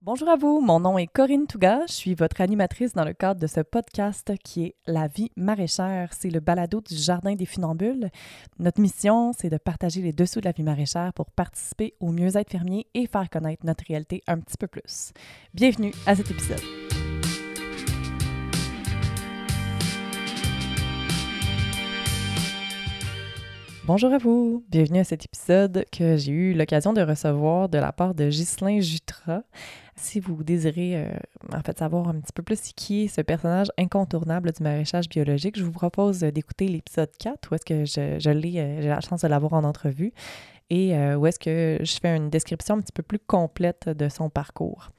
[0.00, 3.40] Bonjour à vous, mon nom est Corinne Touga, je suis votre animatrice dans le cadre
[3.40, 6.10] de ce podcast qui est La vie maraîchère.
[6.16, 8.08] C'est le balado du Jardin des Funambules.
[8.60, 12.48] Notre mission, c'est de partager les dessous de la vie maraîchère pour participer au mieux-être
[12.48, 15.10] fermier et faire connaître notre réalité un petit peu plus.
[15.52, 16.62] Bienvenue à cet épisode.
[23.88, 27.90] Bonjour à vous, bienvenue à cet épisode que j'ai eu l'occasion de recevoir de la
[27.90, 29.42] part de Ghislain Jutra.
[30.00, 31.10] Si vous désirez euh,
[31.52, 35.58] en fait savoir un petit peu plus qui est ce personnage incontournable du maraîchage biologique,
[35.58, 39.22] je vous propose d'écouter l'épisode 4 où est-ce que je, l'ai, euh, j'ai la chance
[39.22, 40.12] de l'avoir en entrevue
[40.70, 44.08] et euh, où est-ce que je fais une description un petit peu plus complète de
[44.08, 44.90] son parcours.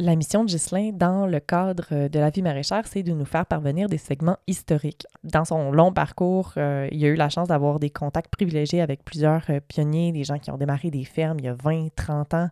[0.00, 3.24] La mission de Ghislain dans le cadre euh, de la vie maraîchère, c'est de nous
[3.24, 5.04] faire parvenir des segments historiques.
[5.24, 9.04] Dans son long parcours, euh, il a eu la chance d'avoir des contacts privilégiés avec
[9.04, 12.34] plusieurs euh, pionniers, des gens qui ont démarré des fermes il y a 20, 30
[12.34, 12.48] ans.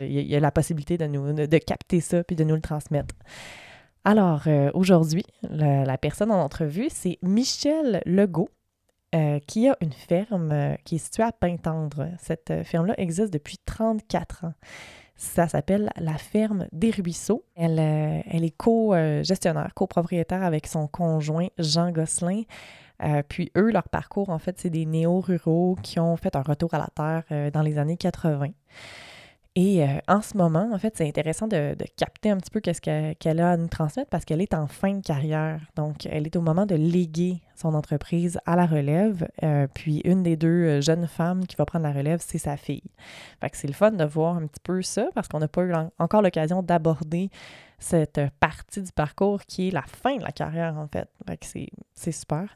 [0.00, 3.14] Il a, la possibilité de, nous, de capter ça puis de nous le transmettre.
[4.04, 8.50] Alors, aujourd'hui, la, personne en entrevue, c'est Michel Legault,
[9.48, 12.10] qui a une ferme qui est située à Pintendre.
[12.20, 14.52] Cette ferme-là existe depuis 34 ans.
[15.16, 17.44] Ça s'appelle la ferme des Ruisseaux.
[17.54, 22.42] Elle, euh, elle est co-gestionnaire, copropriétaire avec son conjoint Jean Gosselin.
[23.02, 26.72] Euh, puis eux, leur parcours, en fait, c'est des néo-ruraux qui ont fait un retour
[26.74, 28.48] à la terre euh, dans les années 80.
[29.58, 32.82] Et euh, en ce moment, en fait, c'est intéressant de, capter un petit peu qu'est-ce
[33.14, 35.62] qu'elle a à nous transmettre parce qu'elle est en fin de carrière.
[35.76, 39.26] Donc, elle est au moment de léguer son entreprise à la relève.
[39.42, 42.58] Euh, puis, une des deux euh, jeunes femmes qui va prendre la relève, c'est sa
[42.58, 42.82] fille.
[43.40, 45.62] Fait que c'est le fun de voir un petit peu ça parce qu'on n'a pas
[45.62, 47.30] eu encore l'occasion d'aborder
[47.78, 51.08] cette partie du parcours qui est la fin de la carrière, en fait.
[51.26, 51.46] Fait que
[51.94, 52.46] c'est super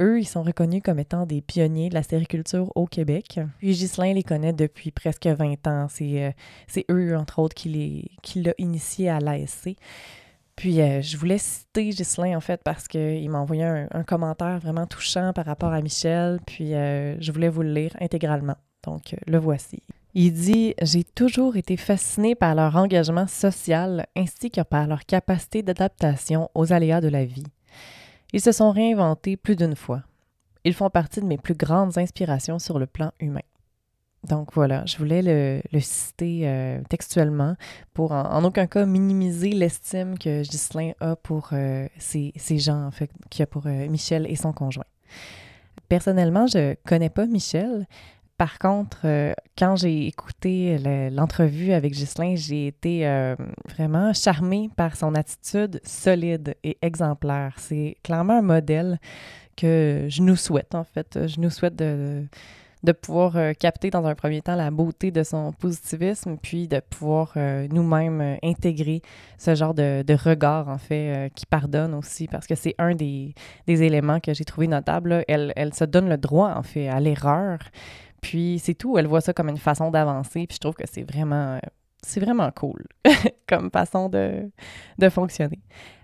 [0.00, 3.40] eux, ils sont reconnus comme étant des pionniers de la sériculture au Québec.
[3.58, 5.86] Puis Ghislain les connaît depuis presque 20 ans.
[5.88, 6.34] C'est
[6.78, 7.78] euh, eux, entre autres, qui
[8.36, 9.76] l'ont initié à l'ASC.
[10.56, 14.86] Puis euh, je voulais citer Ghislain, en fait, parce qu'il m'a envoyé un, commentaire vraiment
[14.86, 18.56] touchant par rapport à Michel, puis euh, je voulais vous le lire intégralement.
[18.82, 19.82] Donc, le voici.
[20.14, 25.62] Il dit J'ai toujours été fasciné par leur engagement social ainsi que par leur capacité
[25.62, 27.44] d'adaptation aux aléas de la vie.
[28.32, 30.02] Ils se sont réinventés plus d'une fois.
[30.64, 33.42] Ils font partie de mes plus grandes inspirations sur le plan humain.
[34.28, 37.54] Donc voilà, je voulais le, citer euh, textuellement
[37.94, 43.10] pour en, aucun cas minimiser l'estime que Ghislain a pour euh, ces, gens, en fait,
[43.30, 44.84] qu'il a pour euh, Michel et son conjoint.
[45.88, 47.86] Personnellement, je connais pas Michel,
[48.38, 50.78] par contre, euh, quand j'ai écouté
[51.10, 53.34] l'entrevue avec Ghislain, j'ai été euh,
[53.70, 57.54] vraiment charmée par son attitude solide et exemplaire.
[57.58, 58.98] C'est clairement un modèle
[59.56, 61.26] que je nous souhaite, en fait.
[61.26, 62.26] Je nous souhaite de,
[62.82, 66.80] de pouvoir euh, capter dans un premier temps la beauté de son positivisme, puis de
[66.80, 67.32] pouvoir
[67.70, 69.00] nous-mêmes intégrer
[69.38, 73.32] ce genre de, regard, en fait, qui pardonne aussi, parce que c'est un des,
[73.66, 75.24] éléments que j'ai trouvé notable.
[75.26, 77.60] Elle, elle se donne le droit, en fait, à l'erreur.
[78.26, 81.04] Puis c'est tout, elle voit ça comme une façon d'avancer, puis je trouve que c'est
[81.04, 81.58] vraiment euh,
[82.06, 82.86] c'est vraiment cool
[83.48, 84.50] comme façon de,
[84.98, 85.58] de, fonctionner.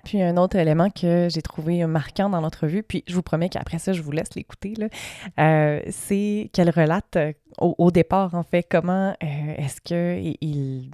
[0.04, 3.78] Puis un autre élément que j'ai trouvé marquant dans l'entrevue, puis je vous promets qu'après
[3.78, 4.74] ça, je vous laisse l'écouter,
[5.38, 10.90] euh, c'est qu'elle relate euh, au, départ, en fait, comment euh, est-ce qu'ils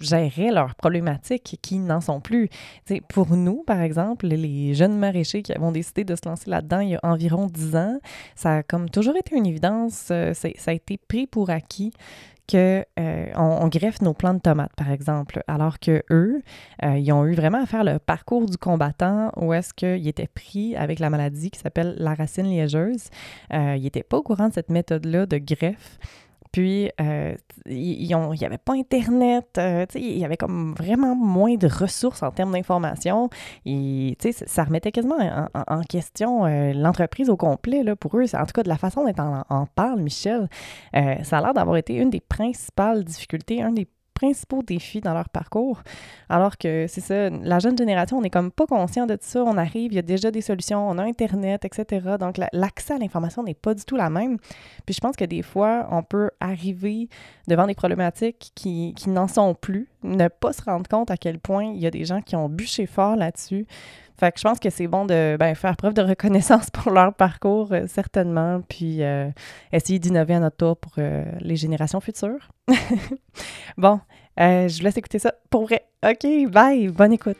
[0.00, 2.48] géraient leurs problématiques qui n'en sont plus.
[2.86, 6.80] sais, pour nous, par exemple, les jeunes maraîchers qui avons décidé de se lancer là-dedans
[6.80, 7.98] il y a environ dix ans,
[8.34, 11.92] ça a comme toujours été une évidence, ça a été pris pour acquis
[12.56, 12.84] euh,
[13.36, 16.42] on, greffe nos plants de tomates, par exemple, alors que eux,
[16.82, 20.28] euh, ils ont eu vraiment à faire le parcours du combattant où est-ce qu'ils étaient
[20.28, 23.10] pris avec la maladie qui s'appelle la racine liégeuse.
[23.52, 25.98] Euh, ils n'étaient pas au courant de cette méthode-là de greffe.
[26.52, 27.34] Puis, euh,
[27.66, 32.30] il n'y avait pas Internet, euh, il y avait comme vraiment moins de ressources en
[32.30, 33.28] termes d'information.
[33.66, 34.16] Et
[34.46, 37.82] ça remettait quasiment en, question euh, l'entreprise au complet.
[37.82, 40.48] Là, pour eux, en tout cas, de la façon dont on en parle, Michel,
[40.92, 45.28] ça a l'air d'avoir été une des principales difficultés, un des principaux défis dans leur
[45.28, 45.82] parcours.
[46.28, 49.44] Alors que c'est ça, la jeune génération, on n'est comme pas conscient de ça.
[49.44, 52.16] On arrive, il y a déjà des solutions, on a Internet, etc.
[52.18, 54.38] Donc l'accès à l'information n'est pas du tout la même.
[54.86, 57.08] Puis je pense que des fois, on peut arriver
[57.46, 61.38] devant des problématiques qui, qui n'en sont plus, ne pas se rendre compte à quel
[61.38, 63.66] point il y a des gens qui ont bûché fort là-dessus.
[64.18, 67.14] Fait que je pense que c'est bon de ben, faire preuve de reconnaissance pour leur
[67.14, 69.30] parcours, euh, certainement, puis euh,
[69.72, 72.50] essayer d'innover à notre tour pour euh, les générations futures.
[73.76, 74.00] bon,
[74.36, 75.86] je vous laisse écouter ça pour vrai.
[76.04, 77.38] OK, bye, bonne écoute.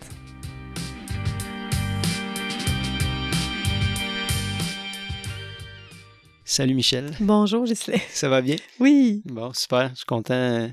[6.44, 7.10] Salut Michel.
[7.20, 8.00] Bonjour Gisèle.
[8.08, 8.56] Ça va bien?
[8.78, 9.22] Oui.
[9.26, 9.90] Bon, super.
[9.90, 10.70] Je suis content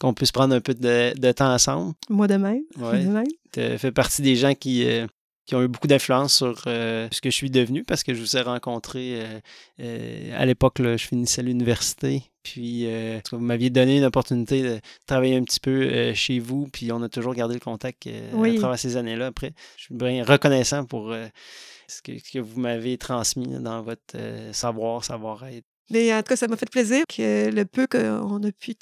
[0.00, 1.94] qu'on puisse prendre un peu de, temps ensemble.
[2.08, 2.62] Moi de même.
[2.78, 3.24] Ouais.
[3.52, 5.06] Tu fais partie des gens qui, euh,
[5.46, 8.20] qui ont eu beaucoup d'influence sur euh, ce que je suis devenu parce que je
[8.20, 9.22] vous ai rencontré
[9.78, 12.22] à l'époque, je finissais l'université.
[12.42, 12.86] Puis
[13.30, 17.08] vous m'aviez donné une opportunité de travailler un petit peu chez vous, puis on a
[17.08, 19.26] toujours gardé le contact à travers ces années-là.
[19.26, 21.14] Après, je suis bien reconnaissant pour
[21.88, 24.16] ce que, vous m'avez transmis dans votre
[24.52, 25.66] savoir, savoir-être.
[25.90, 28.74] Mais en tout cas, ça m'a fait plaisir que le peu qu'on a pu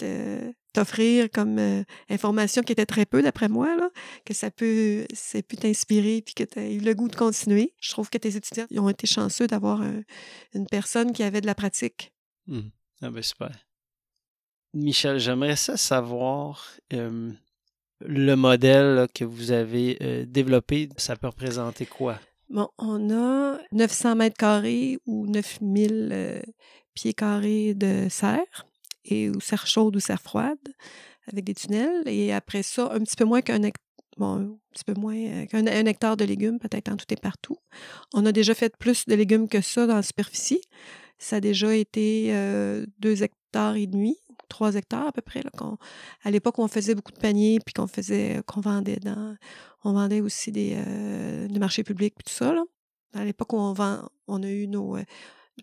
[0.72, 3.90] t'offrir comme euh, information qui était très peu d'après moi, là,
[4.24, 7.74] que ça peut, ça pu t'inspirer puis que tu as eu le goût de continuer.
[7.80, 9.82] Je trouve que tes étudiants ont été chanceux d'avoir
[10.54, 12.12] une personne qui avait de la pratique.
[12.46, 12.60] Mmh.
[13.02, 13.50] Ah ben super.
[14.74, 22.18] Michel, j'aimerais ça savoir le modèle que vous avez euh, développé, ça peut représenter quoi?
[22.48, 26.42] Bon, on a 900 mètres carrés ou 9000
[26.94, 28.66] pieds carrés de serre,
[29.04, 30.58] et, ou serre chaude ou serre froide,
[31.26, 32.02] avec des tunnels.
[32.06, 33.60] Et après ça, un petit peu moins qu'un
[34.16, 37.56] bon, peu moins euh, hectare de légumes, peut-être en tout et partout.
[38.14, 40.60] On a déjà fait plus de légumes que ça dans la superficie.
[41.18, 44.16] Ça a déjà été euh, deux hectares et demi,
[44.48, 45.42] trois hectares à peu près.
[45.42, 45.50] Là,
[46.22, 49.36] à l'époque, on faisait beaucoup de paniers, puis qu'on faisait, qu'on vendait dans,
[49.84, 52.54] on vendait aussi des, euh, marchés publics, puis tout ça.
[52.54, 52.64] Là.
[53.12, 54.96] À l'époque où on vend, on a eu nos,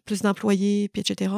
[0.06, 1.34] plus d'employés, puis etc.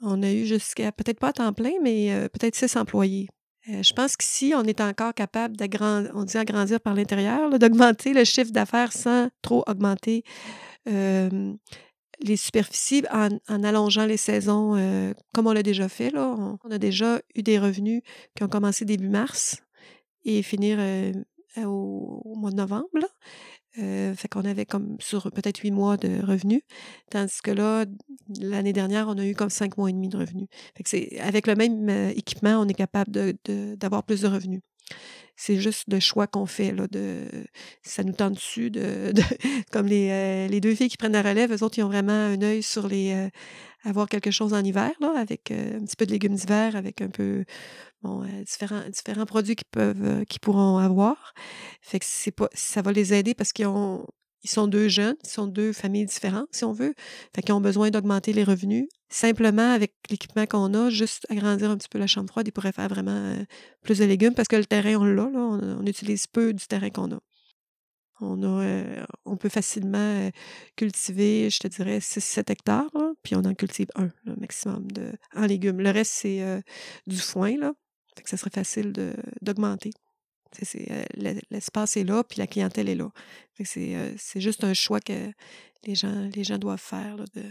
[0.00, 3.28] On a eu jusqu'à, peut-être pas à temps plein, mais euh, peut-être six employés.
[3.68, 8.24] Euh, je pense qu'ici, on est encore capable d'agrandir, on dit par l'intérieur, d'augmenter le
[8.24, 10.24] chiffre d'affaires sans trop augmenter
[10.84, 16.10] les superficies en, allongeant les saisons, euh, comme on l'a déjà fait.
[16.10, 16.34] Là.
[16.64, 18.02] On, a déjà eu des revenus
[18.36, 19.62] qui ont commencé début mars
[20.24, 20.78] et finir
[21.64, 22.88] au, mois de novembre.
[23.78, 26.60] Euh, fait qu'on avait comme sur peut-être huit mois de revenus.
[27.10, 27.86] Tandis que là,
[28.40, 30.48] l'année dernière, on a eu comme cinq mois et demi de revenus.
[30.76, 33.34] Fait que avec le même euh, équipement, on est capable de,
[33.76, 34.60] d'avoir plus de revenus.
[35.36, 36.72] C'est juste le choix qu'on fait.
[36.72, 37.26] Là, de,
[37.82, 38.70] ça nous tente dessus.
[38.70, 39.12] De,
[39.72, 42.12] comme les, euh, les, deux filles qui prennent la relève, eux autres, ils ont vraiment
[42.12, 43.30] un œil sur les.
[43.84, 47.44] avoir quelque chose en hiver, avec un petit peu de légumes d'hiver, avec un peu
[48.02, 51.34] bon, euh, différents, différents produits qu'ils euh, pourront avoir.
[51.80, 54.06] Fait que pas, ça va les aider parce qu'ils ont,
[54.44, 56.94] ils sont deux jeunes, ils sont deux familles différentes, si on veut.
[57.34, 58.88] Fait qu'ils ont besoin d'augmenter les revenus.
[59.08, 62.72] Simplement, avec l'équipement qu'on a, juste agrandir un petit peu la chambre froide, ils pourraient
[62.72, 63.44] faire vraiment euh,
[63.82, 65.38] plus de légumes parce que le terrain, on l'a, là.
[65.38, 67.20] On, utilise peu du terrain qu'on a.
[68.20, 70.30] On, a, on peut facilement
[70.76, 72.90] cultiver, je te dirais, 6-7 hectares,
[73.22, 75.80] puis on en cultive un, maximum, de, en légumes.
[75.80, 76.62] Le reste, c'est
[77.08, 77.72] du foin, là.
[78.16, 78.92] Fait que ça serait facile
[79.40, 79.90] d'augmenter.
[80.90, 83.10] Euh, l'espace est là, puis la clientèle est là.
[83.60, 85.32] Euh, c'est juste un choix que
[85.84, 87.16] les gens, les gens doivent faire.
[87.34, 87.42] de...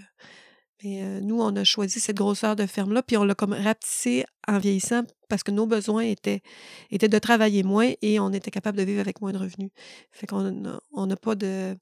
[0.84, 4.26] Mais euh, nous, on a choisi cette grosseur de ferme-là, puis on l'a comme rapetissé
[4.48, 6.42] en vieillissant parce que nos besoins étaient,
[6.90, 9.70] étaient de travailler moins et on était capable de vivre avec moins de revenus.
[10.12, 11.78] Fait qu'on on n'a pas de.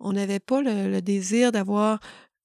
[0.00, 1.98] On n'avait pas le désir d'avoir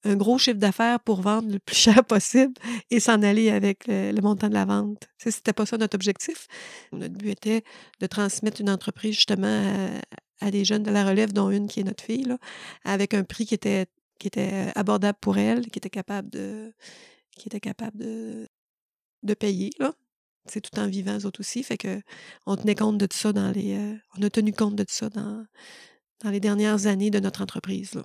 [0.04, 2.54] un gros chiffre d'affaires pour vendre le plus cher possible
[2.90, 5.08] et s'en aller avec le, montant de la vente.
[5.18, 6.46] Ce n'était pas ça notre objectif.
[6.92, 7.64] Notre but était
[8.00, 10.00] de transmettre une entreprise justement
[10.40, 12.38] à, des jeunes de la relève, dont une qui est notre fille, là,
[12.84, 13.86] avec un prix qui était,
[14.18, 16.72] qui était abordable pour elle, qui était capable de,
[17.36, 18.46] qui était capable de,
[19.22, 19.70] de payer.
[19.78, 19.94] Là.
[20.46, 21.62] C'est tout en vivant, eux autres aussi.
[21.62, 22.02] Fait que
[22.44, 23.76] on tenait compte de tout ça dans les.
[23.76, 25.46] Euh, on a tenu compte de tout ça dans,
[26.22, 27.94] dans les dernières années de notre entreprise.
[27.94, 28.04] Là.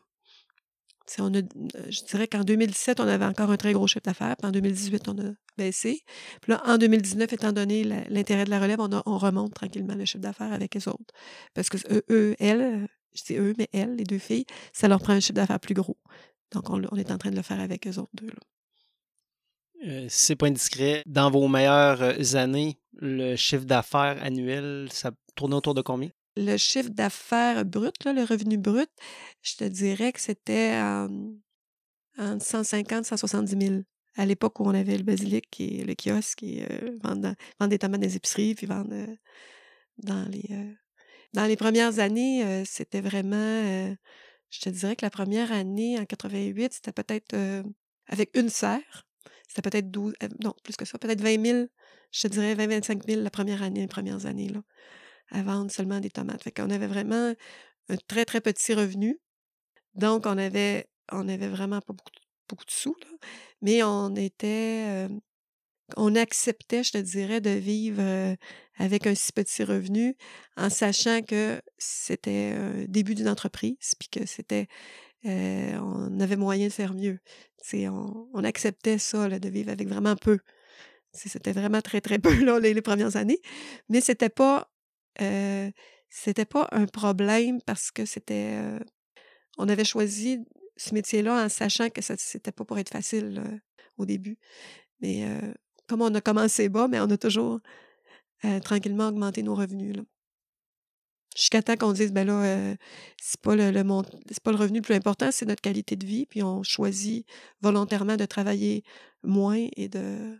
[1.17, 1.41] On a,
[1.89, 4.35] je dirais qu'en 2017, on avait encore un très gros chiffre d'affaires.
[4.37, 6.03] Puis en 2018, on a baissé.
[6.41, 10.05] Puis là, en 2019, étant donné l'intérêt de la relève, on, on, remonte tranquillement le
[10.05, 11.13] chiffre d'affaires avec les autres.
[11.53, 11.77] Parce que
[12.11, 15.33] eux, elles, je dis eux, mais elles, les deux filles, ça leur prend un chiffre
[15.33, 15.97] d'affaires plus gros.
[16.51, 18.29] Donc, on, est en train de le faire avec eux autres deux.
[19.87, 25.55] Euh, c'est pas indiscret, dans vos meilleures euh, années, le chiffre d'affaires annuel, ça tournait
[25.55, 26.09] autour de combien?
[26.39, 28.89] Le chiffre d'affaires brut, le revenu brut,
[29.41, 30.79] je te dirais que c'était
[32.17, 33.81] entre 150 170 000
[34.15, 38.15] à l'époque où on avait le basilic et le kiosque et euh, des tomates des
[38.15, 39.15] épiceries, puis vendre euh,
[39.97, 40.45] dans les...
[40.51, 40.73] Euh,
[41.31, 43.95] dans les premières années, c'était vraiment...
[44.49, 47.35] je te dirais que la première année, en 88, c'était peut-être
[48.07, 49.07] avec une serre.
[49.47, 50.15] C'était peut-être 12...
[50.43, 51.67] non, plus que ça, peut-être 20 000.
[52.11, 54.49] Je te dirais 20-25 000 la première année, les premières années.
[54.49, 54.63] Là
[55.31, 56.43] à vendre seulement des tomates.
[56.43, 57.33] Fait qu'on avait vraiment
[57.89, 59.19] un très, très petit revenu.
[59.95, 62.11] Donc, on avait, on avait vraiment pas beaucoup,
[62.47, 62.95] beaucoup de sous,
[63.61, 65.07] mais on était,
[65.97, 68.01] on acceptait, je te dirais, de vivre
[68.77, 70.15] avec un si petit revenu
[70.55, 74.67] en sachant que c'était un début d'une entreprise, puis que c'était,
[75.23, 77.19] on avait moyen de faire mieux.
[77.73, 80.39] On, on, acceptait ça, de vivre avec vraiment peu.
[81.13, 83.41] C'était vraiment très, très peu là, les, les premières années.
[83.89, 84.71] Mais c'était pas
[85.21, 85.71] euh,
[86.09, 88.53] c'était pas un problème parce que c'était.
[88.53, 88.79] euh,
[89.57, 90.39] on avait choisi
[90.77, 93.43] ce métier-là en sachant que c'était pas pour être facile là,
[93.97, 94.37] au début.
[95.01, 95.53] Mais euh,
[95.87, 97.59] comme on a commencé bas, mais on a toujours
[98.45, 99.95] euh, tranquillement augmenté nos revenus.
[101.35, 102.75] Jusqu'à temps qu'on dise, ben là, euh,
[103.21, 103.71] c'est pas le,
[104.29, 106.25] c'est pas le revenu le plus important, c'est notre qualité de vie.
[106.25, 107.25] Puis on choisit
[107.61, 108.83] volontairement de travailler
[109.23, 110.39] moins et de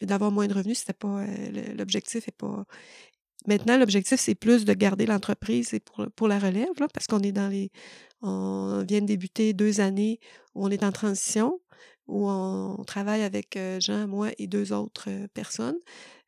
[0.00, 0.78] d'avoir moins de revenus.
[0.78, 2.64] C'était pas euh, l'objectif est pas.
[3.46, 7.32] Maintenant, l'objectif, c'est plus de garder l'entreprise pour, pour la relève, là, parce qu'on est
[7.32, 7.70] dans les.
[8.22, 10.20] On vient de débuter deux années
[10.54, 11.58] où on est en transition,
[12.06, 15.78] où on, travaille avec euh, Jean, moi et deux autres euh, personnes.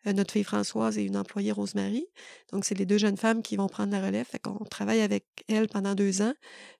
[0.05, 2.05] Notre fille Françoise et une employée Rosemary.
[2.53, 4.27] Donc, c'est les deux jeunes femmes qui vont prendre la relève.
[4.27, 6.33] Fait qu'on travaille avec elles pendant deux ans.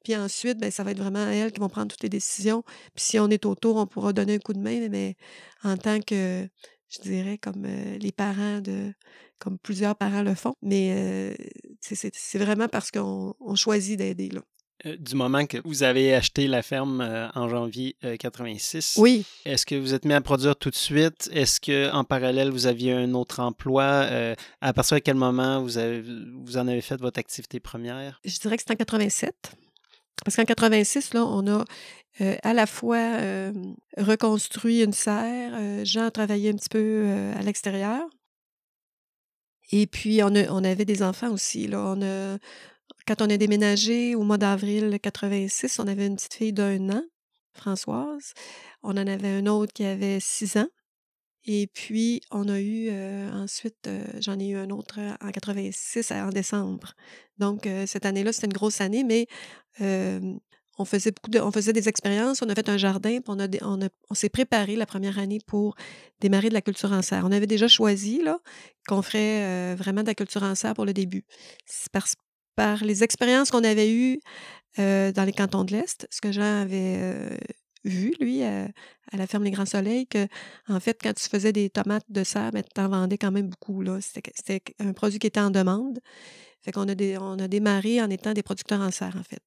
[0.03, 2.65] Puis ensuite, ben, ça va être vraiment elles qui vont prendre toutes les décisions.
[2.97, 5.15] Puis si on est autour, on pourra donner un coup de main, mais
[5.63, 6.49] en tant que,
[6.95, 8.93] je dirais, comme euh, les parents de,
[9.39, 10.55] comme plusieurs parents le font.
[10.63, 11.35] Mais euh,
[11.81, 14.41] c'est- vraiment parce qu'on on choisit d'aider, là.
[14.85, 17.03] Euh, du moment que vous avez acheté la ferme
[17.37, 21.31] en janvier euh, 86, Oui, est-ce que vous êtes mis à produire tout de suite?
[21.33, 24.09] Est-ce que en parallèle, vous aviez un autre emploi?
[24.61, 28.21] À partir de quel moment vous, avez, vous en avez fait votre activité première?
[28.25, 29.53] je dirais que c'est en 87.
[30.25, 31.65] Parce qu'en 86, là, on a
[32.43, 33.19] à la fois
[33.97, 35.85] reconstruit une serre.
[35.85, 38.03] Jean a travaillé un petit peu à l'extérieur.
[39.73, 41.67] Et puis, on, avait des enfants aussi.
[41.67, 41.97] Là.
[43.07, 47.03] Quand on a déménagé au mois d'avril 86, on avait une petite fille d'un an,
[47.55, 48.33] Françoise.
[48.83, 50.69] On en avait un autre qui avait six ans.
[51.45, 52.91] Et puis, on a eu
[53.33, 53.89] ensuite,
[54.21, 56.95] j'en ai eu un autre en 86, en décembre.
[57.39, 59.27] Donc, cette année-là, c'était une grosse année, mais
[59.81, 62.43] on, faisait beaucoup de, on faisait des expériences.
[62.43, 65.19] On a fait un jardin, puis on, a, on, a- on s'est préparé la première
[65.19, 65.75] année pour
[66.21, 67.25] démarrer de la culture en serre.
[67.27, 68.39] On avait déjà choisi là,
[68.87, 71.25] qu'on ferait vraiment de la culture en serre pour le début.
[71.93, 72.15] Parce-
[72.55, 74.21] par les expériences qu'on avait eues
[74.77, 77.39] dans les cantons de l'Est, ce que Jean avait
[77.85, 78.69] vu, lui, à,
[79.13, 80.27] à la ferme Les Grands Soleils, que,
[80.69, 83.49] en fait, quand tu faisais des tomates de serre, ben, tu en vendais quand même
[83.49, 83.85] beaucoup.
[84.01, 86.01] C'était, un produit qui était en demande.
[86.61, 89.43] Fait qu'on a, on a démarré en étant des producteurs en serre, en fait,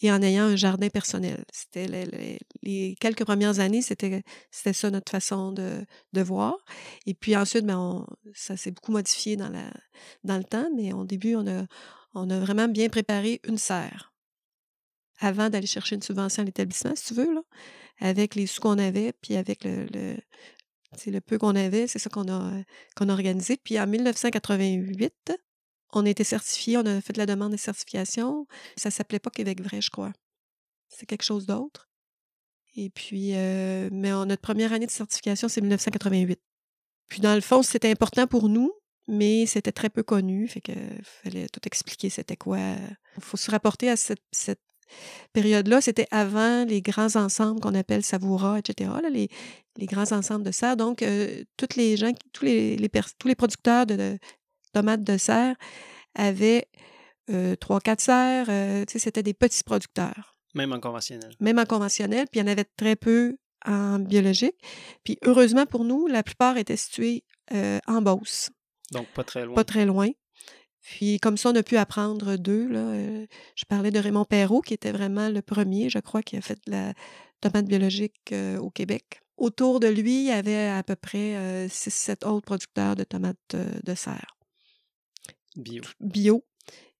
[0.00, 1.44] et en ayant un jardin personnel.
[1.52, 6.56] C'était les, les- quelques premières années, c'était, c'était ça notre façon de, de voir.
[7.06, 9.72] Et puis ensuite, ben, ça s'est beaucoup modifié dans, la,
[10.24, 11.64] dans le temps, mais au début, on a,
[12.14, 14.12] on a vraiment bien préparé une serre
[15.20, 17.42] avant d'aller chercher une subvention à l'établissement, si tu veux, là,
[18.00, 20.16] avec les sous qu'on avait, puis avec le,
[20.96, 22.62] sais, le peu qu'on avait, c'est ça qu'on a,
[22.96, 23.56] qu'on a organisé.
[23.56, 25.32] Puis en 1988,
[25.92, 28.46] on a été certifié, on a fait de la demande de certification.
[28.76, 30.12] Ça s'appelait pas Québec vrai, je crois.
[30.88, 31.88] C'est quelque chose d'autre.
[32.74, 36.40] Et puis, euh, mais notre première année de certification, c'est 1988.
[37.08, 38.72] Puis dans le fond, c'était important pour nous,
[39.08, 40.46] mais c'était très peu connu.
[40.46, 42.58] Fait que fallait tout expliquer c'était quoi.
[43.16, 44.60] Il faut se rapporter à cette
[45.32, 45.80] période-là.
[45.80, 48.90] C'était avant les grands ensembles qu'on appelle Savoura, etc.
[49.02, 49.28] là, les,
[49.76, 50.76] les grands ensembles de serre.
[50.76, 52.76] Donc, euh, toutes les gens, tous les,
[53.18, 54.18] tous les producteurs de, de
[54.72, 55.56] tomates de serre
[56.14, 56.66] avaient
[57.30, 58.46] euh, trois, quatre serres.
[58.48, 61.34] euh, tu sais, c'était des petits producteurs Même en conventionnel.
[61.40, 64.54] même en conventionnel, puis il y en avait très peu en biologique.
[65.04, 68.50] Puis heureusement pour nous, la plupart étaient situés euh, en Beauce,
[68.92, 69.54] Donc, pas très loin.
[69.54, 70.08] pas très loin.
[70.90, 72.66] Puis comme ça, on a pu apprendre d'eux.
[72.68, 72.78] là.
[72.78, 76.40] Euh, je parlais de Raymond Perrault, qui était vraiment le premier, je crois, qui a
[76.40, 76.94] fait de la
[77.40, 79.20] tomate biologique euh, au Québec.
[79.36, 83.66] Autour de lui, il y avait à peu près 6-7 autres producteurs de tomates euh,
[83.84, 84.36] de serre
[85.56, 85.82] Bio.
[86.00, 86.44] bio.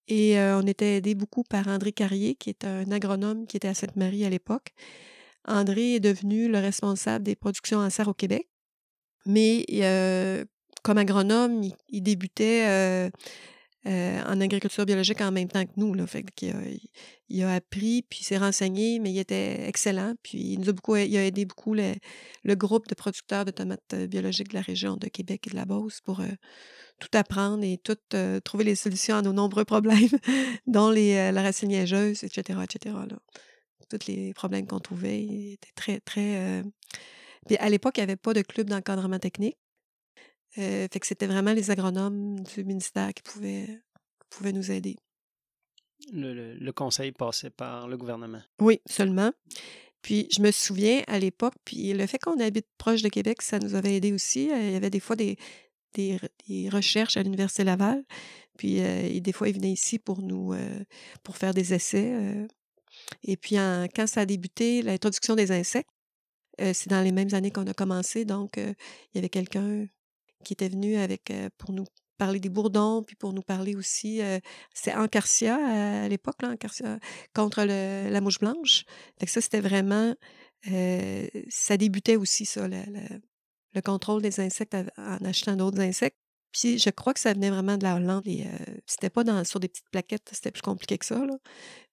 [0.09, 3.69] Et euh, on était aidé beaucoup par André Carrier, qui est un agronome qui était
[3.69, 4.73] à Sainte-Marie à l'époque.
[5.47, 8.49] André est devenu le responsable des productions en serre au Québec.
[9.27, 10.45] Mais euh,
[10.83, 13.11] comme agronome, il, il débutait euh,
[13.87, 15.95] euh, en agriculture biologique en même temps que nous.
[15.95, 16.07] Là.
[16.07, 16.47] Fait a,
[17.29, 20.15] il a appris, puis il s'est renseigné, mais il était excellent.
[20.23, 21.95] Puis il nous a beaucoup, il a aidé beaucoup le,
[22.55, 25.65] groupe de producteurs de tomates euh, biologiques de la région de Québec et de la
[25.65, 26.27] Beauce pour euh,
[26.99, 30.09] tout apprendre et tout euh, trouver les solutions à nos nombreux problèmes,
[30.67, 32.97] dont les, euh, la racine liégeuse, etc., etc.
[33.09, 33.17] Là.
[33.89, 36.37] Tous les problèmes qu'on trouvait ils étaient très, très...
[36.37, 36.63] euh,
[37.47, 39.57] Puis à l'époque, il n'y avait pas de club d'encadrement technique.
[40.59, 44.97] Euh, fait que c'était vraiment les agronomes du ministère qui pouvaient, qui pouvaient nous aider.
[46.13, 48.43] Le, le- le conseil passait par le gouvernement.
[48.61, 49.33] Oui, seulement.
[50.03, 53.59] Puis je me souviens à l'époque, puis le fait qu'on habite proche de Québec, ça
[53.59, 54.51] nous avait aidé aussi.
[54.51, 55.37] Euh, Il y avait des fois des,
[55.95, 58.05] des, re- des recherches à l'Université Laval.
[58.57, 60.85] Puis euh, et des fois, ils venaient ici pour nous euh,
[61.25, 62.47] pour faire des essais.
[63.23, 65.91] Et puis en- quand ça a débuté, l'introduction des insectes,
[66.59, 68.75] c'est dans les mêmes années qu'on a commencé, donc il
[69.15, 69.87] y avait quelqu'un
[70.45, 71.85] qui était venu avec pour nous
[72.19, 74.21] parler des bourdons, puis pour nous parler aussi,
[74.75, 75.57] c'est Ancarcia
[76.05, 76.99] à, l'époque, là, Ancarcia,
[77.35, 78.85] contre la mouche blanche.
[79.19, 80.15] Fait que ça, c'était vraiment,
[81.49, 86.19] ça débutait aussi, ça, le contrôle des insectes en achetant d'autres insectes.
[86.53, 88.27] Puis je crois que ça venait vraiment de la Hollande.
[88.27, 88.47] Et,
[88.87, 91.25] c'était pas dans, sur des petites plaquettes, c'était plus compliqué que ça.
[91.25, 91.37] Là.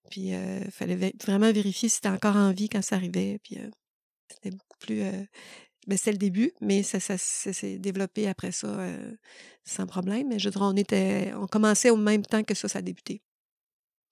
[0.10, 3.40] Puis il fallait vraiment vérifier si c'était encore en vie quand ça arrivait.
[3.44, 3.60] Puis
[4.30, 5.04] c'était beaucoup plus.
[5.88, 8.88] Ben, c'est le début, mais ça, s'est développé après ça
[9.64, 10.28] sans problème.
[10.30, 11.34] Mais je dirais, on était.
[11.36, 13.22] On commençait au même temps que ça, ça a débuté.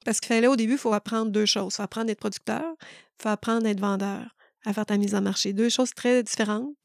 [0.06, 1.74] Parce qu'il fallait au début, il faut apprendre deux choses.
[1.74, 4.98] Il faut apprendre à être producteur, il faut apprendre à être vendeur, à faire ta
[4.98, 5.54] mise en marché.
[5.54, 6.76] Deux choses très différentes.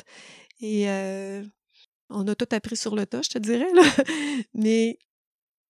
[0.60, 0.86] Et
[2.10, 3.68] on a tout appris sur le tas, je te dirais.
[4.54, 4.98] Mais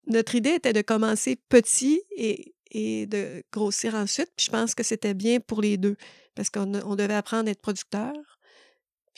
[0.06, 2.54] notre idée était de commencer petit et,
[3.06, 4.30] de grossir ensuite.
[4.36, 5.96] Puis je pense que c'était bien pour les deux.
[6.34, 8.12] Parce qu'on devait apprendre à être producteur,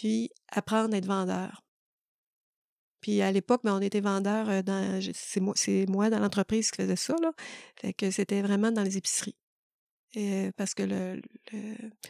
[0.00, 1.62] puis apprendre à être vendeur.
[3.02, 4.98] Puis à l'époque, ben, on était vendeur dans.
[5.12, 7.14] C'est moi, dans l'entreprise qui faisait ça.
[7.20, 7.32] Là.
[7.76, 9.36] Fait que c'était vraiment dans les épiceries.
[10.56, 11.20] parce que le,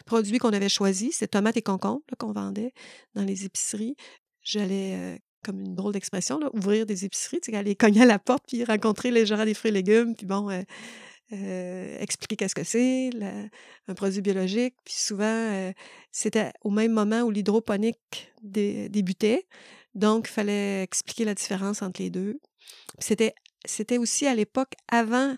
[0.07, 2.73] produit qu'on avait choisi, c'est tomates et concombres qu'on vendait
[3.15, 3.97] dans les épiceries
[4.43, 9.11] j'allais, comme une drôle d'expression, ouvrir des épiceries, aller cogner à la porte, puis rencontrer
[9.11, 10.49] les gérants des fruits et légumes, puis bon,
[11.31, 13.11] expliquer qu'est-ce que c'est,
[13.89, 14.75] un produit biologique.
[14.85, 15.73] Puis souvent,
[16.11, 19.47] c'était au même moment où l'hydroponique débutait,
[19.95, 22.41] donc il fallait expliquer la différence entre les deux.
[22.99, 23.35] C'était,
[23.65, 25.37] c'était aussi à l'époque avant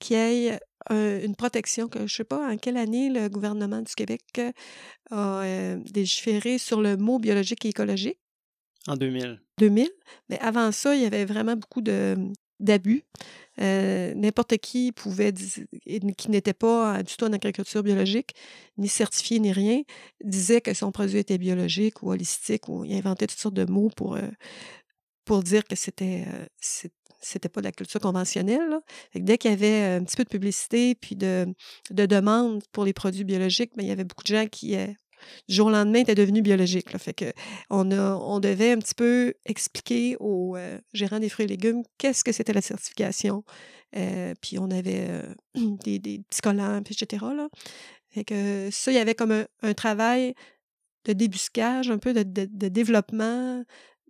[0.00, 3.82] qu'il y ait une protection que je ne sais pas en quelle année le gouvernement
[3.82, 4.40] du Québec
[5.10, 5.44] a
[5.94, 8.18] légiféré sur le mot biologique et écologique.
[8.86, 9.40] En 2000.
[9.58, 9.90] 2000.
[10.30, 11.82] Mais avant ça, il y avait vraiment beaucoup
[12.60, 13.04] d'abus.
[13.60, 18.34] Euh, n'importe qui pouvait, qui n'était pas du tout en agriculture biologique,
[18.76, 19.82] ni certifié, ni rien,
[20.22, 23.90] disait que son produit était biologique ou holistique, ou il inventait toutes sortes de mots
[23.96, 24.28] pour, euh,
[25.24, 26.88] pour dire que c'était euh,
[27.20, 28.78] c'était pas de la culture conventionnelle.
[29.14, 31.52] dès qu'il y avait un petit peu de publicité puis de,
[31.90, 34.76] de demande pour les produits biologiques, ben, il y avait beaucoup de gens qui
[35.48, 36.96] du jour au lendemain, était devenu biologique.
[36.98, 37.32] Fait que
[37.70, 41.82] on, a, on devait un petit peu expliquer aux euh, gérants des fruits et légumes
[41.98, 43.44] qu'est-ce que c'était la certification.
[43.96, 45.34] Euh, puis on avait euh,
[45.84, 47.24] des, des, petits collants, etc.
[47.34, 47.48] Là.
[48.10, 50.34] Fait que ça, il y avait comme un, travail
[51.04, 52.22] de débuscage, un peu de,
[52.68, 53.64] développement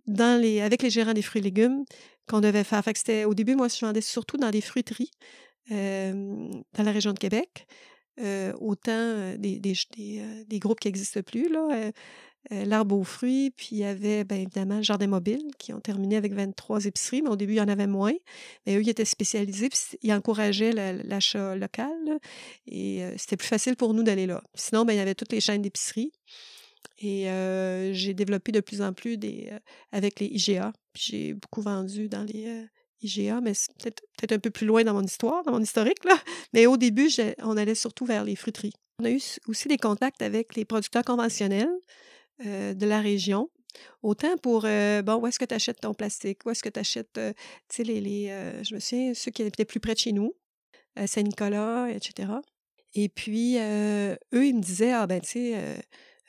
[0.07, 1.83] dans les, avec les gérants des fruits et légumes
[2.27, 2.83] qu'on devait faire.
[2.83, 5.11] Fait que au début, moi, je vendais surtout dans des fruiteries
[5.69, 7.67] dans la région de Québec.
[8.19, 11.91] Euh, autant euh, euh, des, groupes qui n'existent plus, là,
[12.51, 16.15] l'arbre aux fruits, puis il y avait bien évidemment le Jardin Mobile qui ont terminé
[16.15, 18.13] avec 23 épiceries, mais au début, il y en avait moins.
[18.65, 20.71] Mais eux, ils étaient spécialisés, puis ils encourageaient
[21.03, 22.19] l'achat local,
[22.67, 24.41] et c'était plus facile pour nous d'aller là.
[24.55, 26.11] Sinon, bien, il y avait toutes les chaînes d'épiceries.
[26.97, 27.25] Et
[27.93, 29.17] j'ai développé de plus en plus
[29.91, 30.73] avec les IGA.
[30.93, 32.65] Puis j'ai beaucoup vendu dans les,
[33.01, 36.03] IGA, mais c'est peut-être un peu plus loin dans mon histoire, dans mon historique.
[36.05, 36.17] Là.
[36.53, 37.09] Mais au début,
[37.39, 38.73] on allait surtout vers les fruiteries.
[38.99, 41.69] On a eu aussi des contacts avec les producteurs conventionnels
[42.45, 43.49] euh, de la région.
[44.01, 46.45] Autant pour, euh, bon, où est-ce que tu achètes ton plastique?
[46.45, 47.33] Où est-ce que tu achètes, euh,
[47.69, 48.27] tu sais, les, les
[48.63, 50.35] je me souviens, ceux qui étaient plus près de chez nous,
[51.05, 52.33] Saint-Nicolas, etc.
[52.95, 55.79] Et puis, eux, ils me disaient, ah ben, tu sais,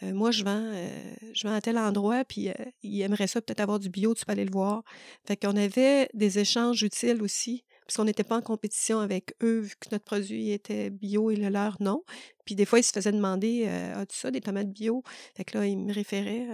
[0.03, 3.41] euh, moi, je vends, euh, je vends à tel endroit, puis euh, ils aimeraient ça
[3.41, 4.83] peut-être avoir du bio, tu peux aller le voir.
[5.27, 9.61] Fait qu'on avait des échanges utiles aussi, parce qu'on n'était pas en compétition avec eux,
[9.61, 12.05] vu que notre produit était bio et le leur, non.
[12.45, 15.03] Puis des fois, ils se faisaient demander As-tu ça, des tomates bio?
[15.37, 16.47] Fait que là, ils me référaient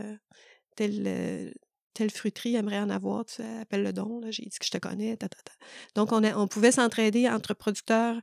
[0.76, 1.52] telle,
[1.94, 5.16] telle fruiterie aimerait en avoir, tu appelles le don, j'ai dit que je te connais,
[5.94, 8.16] Donc, on, on pouvait s'entraider entre producteurs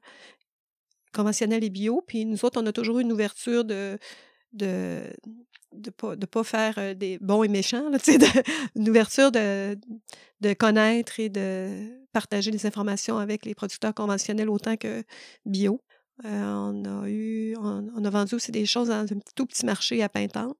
[1.13, 3.99] conventionnels et bio, puis nous autres, on a toujours eu une ouverture de
[4.53, 5.01] de
[5.73, 9.77] de pas, de pas faire des bons et méchants, là, de, une ouverture de,
[10.41, 15.03] de connaître et de partager des informations avec les producteurs conventionnels autant que
[15.45, 15.81] bio.
[16.23, 20.09] on a eu, on, a vendu aussi des choses dans un tout petit marché à
[20.09, 20.57] Pintante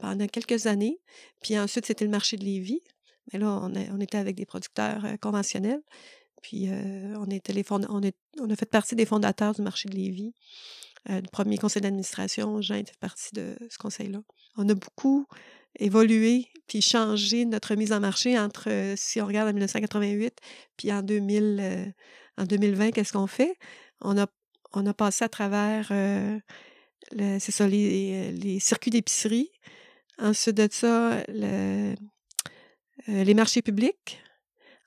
[0.00, 1.00] pendant quelques années.
[1.42, 2.82] Puis ensuite, c'était le marché de Lévis.
[3.32, 5.82] Mais là, on, on était avec des producteurs conventionnels.
[6.42, 6.68] Puis
[7.16, 10.32] on, était les on, est, on a fait partie des fondateurs du marché de Lévis.
[11.10, 14.20] Euh, le premier conseil d'administration, Jean fait partie de ce conseil-là.
[14.56, 15.26] On a beaucoup
[15.78, 20.34] évolué puis changé notre mise en marché entre, euh, si on regarde en 1988
[20.76, 21.86] puis en, 2000, euh,
[22.36, 23.56] en 2020, qu'est-ce qu'on fait?
[24.00, 24.26] On a,
[24.72, 29.50] on a passé à travers, c'est ça, les, circuits d'épicerie.
[30.18, 31.94] Ensuite de ça, le,
[33.06, 34.20] les marchés publics.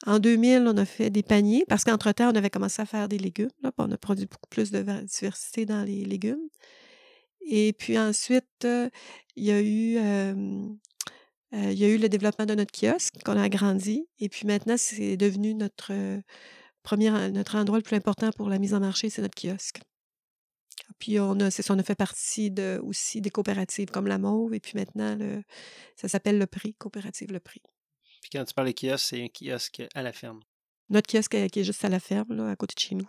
[0.07, 3.19] En 2000, on a fait des paniers parce qu'entre-temps, on avait commencé à faire des
[3.19, 3.51] légumes.
[3.77, 6.49] On a produit beaucoup plus de diversité dans les légumes.
[7.41, 8.67] Et puis ensuite,
[9.35, 9.97] il y a eu
[11.53, 14.07] il y a eu le développement de notre kiosque qu'on a agrandi.
[14.19, 15.91] Et puis maintenant, c'est devenu notre
[16.81, 19.81] premier, notre endroit le plus important pour la mise en marché, c'est notre kiosque.
[20.99, 24.53] Puis on a, c'est on a fait partie de, aussi des coopératives comme la Mauve.
[24.53, 25.17] Et puis maintenant,
[25.95, 27.61] ça s'appelle le Prix, Coopérative Le Prix.
[28.21, 30.39] Puis quand tu parles de kiosque, c'est un kiosque à la ferme.
[30.89, 33.07] Notre kiosque qui est juste à la ferme, là, à côté de chez nous.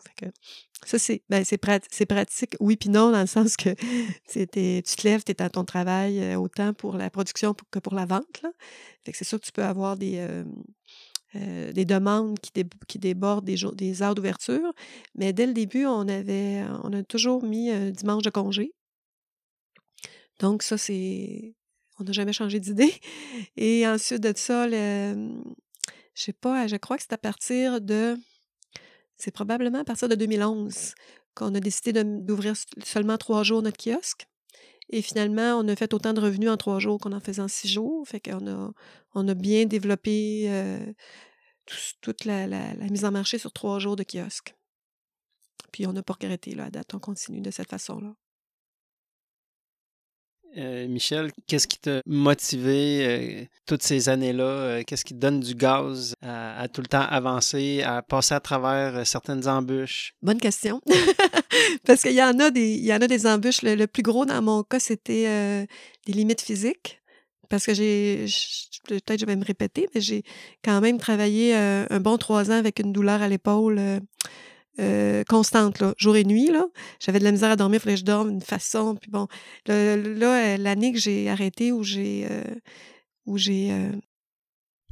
[0.85, 3.71] Ça, c'est, ben, c'est pratique, oui puis non, dans le sens que
[4.31, 8.07] tu te lèves, tu es à ton travail autant pour la production que pour la
[8.07, 8.43] vente.
[9.05, 10.45] Que c'est sûr que tu peux avoir des,
[11.35, 14.73] des demandes qui, débordent des heures d'ouverture.
[15.17, 18.73] Mais dès le début, on avait on a toujours mis un dimanche de congé.
[20.43, 21.55] Donc, ça, c'est.
[21.99, 22.93] On n'a jamais changé d'idée.
[23.57, 25.31] Et ensuite de ça, le,
[26.15, 28.17] je sais pas, je crois que c'est à partir de.
[29.17, 30.95] C'est probablement à partir de 2011
[31.35, 34.27] qu'on a décidé d'ouvrir seulement trois jours notre kiosque.
[34.91, 37.49] Et finalement, on a fait autant de revenus en trois jours qu'on en faisait en
[37.49, 38.07] six jours.
[38.07, 38.73] Fait qu'on a,
[39.15, 40.93] on a bien développé euh,
[42.01, 42.47] toute la,
[42.91, 44.55] mise en marché sur trois jours de kiosque.
[45.73, 46.95] Puis on n'a pas regretté, là, à date.
[46.95, 48.15] On continue de cette façon-là.
[50.59, 54.45] Euh, Michel, qu'est-ce qui t'a motivé euh, toutes ces années-là?
[54.45, 58.41] Euh, qu'est-ce qui te donne du gaz à, tout le temps avancer, à passer à
[58.41, 60.15] travers certaines embûches?
[60.21, 60.81] Bonne question.
[61.87, 63.63] Parce qu'il y en a des, y en a des embûches.
[63.63, 65.67] Le, plus gros dans mon cas, c'était
[66.07, 67.01] des limites physiques.
[67.49, 68.27] Parce que j'ai,
[68.89, 70.23] peut-être je vais me répéter, mais j'ai
[70.65, 74.01] quand même travaillé un bon trois ans avec une douleur à l'épaule
[75.29, 76.49] constante, là, jour et nuit.
[76.51, 76.67] Là.
[77.01, 78.95] J'avais de la misère à dormir, il fallait que je dorme d'une façon.
[78.95, 79.27] Puis bon,
[79.67, 82.45] là, euh, l'année que j'ai arrêté, où j'ai euh,
[83.27, 83.71] où j'ai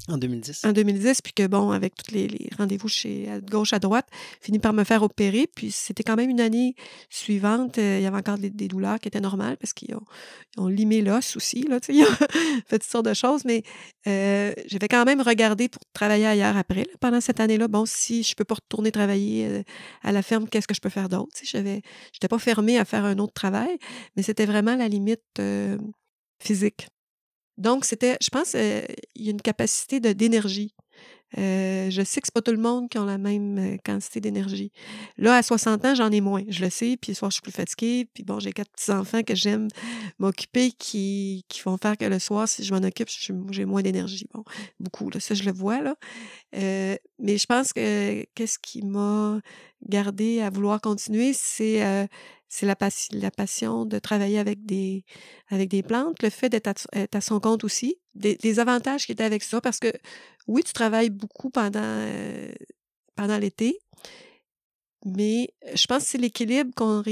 [0.09, 0.65] en 2010.
[0.65, 4.09] En 2010, puis que bon, avec tous les, rendez-vous chez à gauche, à droite,
[4.41, 5.47] fini par me faire opérer.
[5.55, 6.75] Puis c'était quand même une année
[7.11, 7.79] suivante.
[7.79, 9.95] Euh, il y avait encore des, douleurs qui étaient normales parce qu'ils
[10.57, 11.63] ont, limé l'os aussi.
[11.63, 12.07] Là, ils ont
[12.67, 13.45] fait toutes sortes de choses.
[13.45, 13.63] Mais
[14.07, 16.87] euh, j'avais quand même regardé pour travailler ailleurs après.
[17.01, 19.63] pendant cette année-là, bon, si je peux pas retourner travailler euh,
[20.03, 21.31] à la ferme, qu'est-ce que je peux faire d'autre?
[21.45, 23.77] Je n'étais pas fermée à faire un autre travail,
[24.17, 25.41] mais c'était vraiment la limite
[26.43, 26.89] physique.
[27.61, 28.81] Donc, c'était, je pense, euh,
[29.15, 30.75] il y a une capacité d'énergie.
[31.39, 34.19] Euh, je sais que c'est pas tout le monde qui a la même euh, quantité
[34.21, 34.73] d'énergie.
[35.19, 36.43] Là, à 60 ans, j'en ai moins.
[36.49, 36.97] Je le sais.
[36.97, 38.09] Puis, le soir, je suis plus fatiguée.
[38.15, 39.69] Puis, bon, j'ai quatre petits-enfants que j'aime
[40.19, 43.11] m'occuper qui, qui font faire que le soir, si je m'en occupe,
[43.51, 44.27] j'ai moins d'énergie.
[44.33, 44.43] Bon,
[44.81, 45.11] beaucoup.
[45.11, 45.83] Là, ça, je le vois.
[45.83, 45.95] Là.
[46.53, 49.39] mais je pense que qu'est-ce qui m'a
[49.87, 52.09] gardé à vouloir continuer, c'est
[52.51, 52.77] c'est la,
[53.13, 55.05] la, passion de travailler avec des,
[55.49, 59.45] avec des plantes, le fait d'être à, son compte aussi, des, avantages qui étaient avec
[59.45, 59.93] ça, parce que
[60.49, 62.53] oui, tu travailles beaucoup pendant, euh,
[63.15, 63.79] pendant l'été,
[65.07, 67.03] mais je pense que c'est l'équilibre qu'on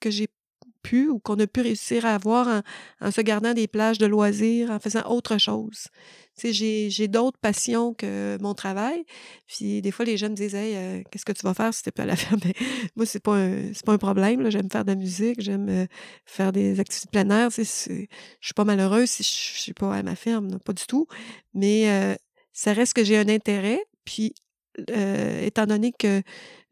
[0.00, 0.28] que j'ai
[0.94, 2.62] ou qu'on a pu réussir à avoir
[3.00, 5.88] en, se gardant des plages de loisirs, en faisant autre chose.
[6.42, 9.04] J'ai d'autres passions que mon travail.
[9.46, 11.90] Puis des fois, les gens me disent euh, qu'est-ce que tu vas faire si tu
[11.92, 12.40] pas à la ferme?
[12.96, 13.48] moi, c'est pas
[13.84, 14.50] pas un problème.
[14.50, 15.86] J'aime faire de la musique, j'aime euh,
[16.26, 17.50] faire des activités plein air.
[17.50, 18.08] Tu sais,
[18.40, 21.06] je suis pas malheureuse si je suis pas à ma ferme, pas du tout.
[21.54, 22.14] Mais euh,
[22.52, 23.80] ça reste que j'ai un intérêt.
[24.04, 24.34] Puis
[24.88, 26.22] étant donné que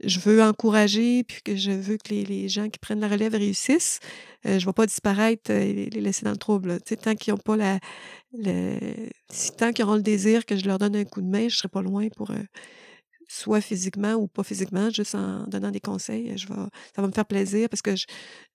[0.02, 4.00] je veux encourager, puis que je veux que les, gens qui prennent la relève réussissent,
[4.44, 6.80] je ne vais pas disparaître et les laisser dans le trouble.
[6.80, 7.78] Tant qu'ils n'ont pas la,
[9.56, 11.50] tant qu'ils auront le désir que je leur donne un coup de main, je ne
[11.50, 12.30] serai pas loin pour
[13.28, 16.36] soit physiquement ou pas physiquement, juste en donnant des conseils.
[16.36, 18.06] Je ça va me faire plaisir parce que je,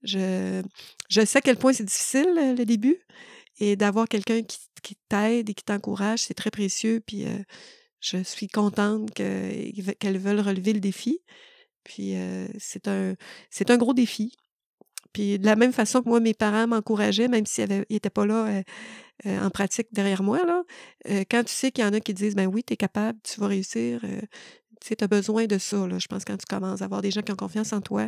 [0.04, 0.62] je,
[1.10, 2.98] je sais à quel point c'est difficile le début
[3.60, 7.02] et d'avoir quelqu'un qui, qui t'aide et qui t'encourage, c'est très précieux.
[7.06, 7.26] Puis
[8.00, 11.20] je suis contente qu'elles veulent relever le défi.
[11.84, 12.14] Puis
[12.60, 13.16] c'est un,
[13.68, 14.34] un gros défi.
[15.14, 18.64] Puis de la même façon que moi, mes parents m'encourageaient, même s'ils n'étaient pas là
[19.26, 20.64] en pratique derrière moi, là,
[21.30, 23.40] quand tu sais qu'il y en a qui disent, ben oui, tu es capable, tu
[23.40, 24.02] vas réussir,
[24.82, 25.88] tu as besoin de ça.
[25.98, 28.08] Je pense quand tu commences à avoir des gens qui ont confiance en toi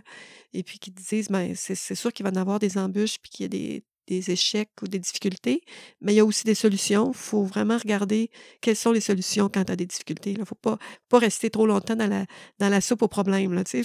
[0.53, 3.31] et puis qui te disent, ben, c'est sûr qu'il va y avoir des embûches puis
[3.31, 5.61] qu'il y a des, des échecs ou des difficultés,
[6.01, 7.11] mais il y a aussi des solutions.
[7.13, 10.31] Il faut vraiment regarder quelles sont les solutions quand tu as des difficultés.
[10.31, 10.77] Il ne faut pas,
[11.13, 12.27] rester trop longtemps dans
[12.59, 13.55] la, soupe aux problèmes.
[13.63, 13.77] Parce